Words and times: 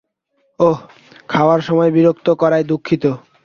ওহ, 0.59 0.77
খাওয়ার 1.29 1.61
সময় 1.61 1.91
বিরক্ত 1.91 2.27
করায় 2.33 2.63
দুঃখিত। 2.63 3.03